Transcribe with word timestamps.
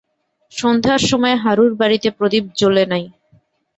সন্ধ্যার 0.51 1.01
সময় 1.09 1.35
হারুর 1.43 1.71
বাড়িতে 1.81 2.09
প্রদীপ 2.17 2.43
জ্বলে 2.59 2.83
নাই। 2.91 3.05